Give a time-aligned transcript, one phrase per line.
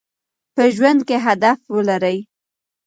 [0.55, 2.17] په ژوند کې هدف ولرئ.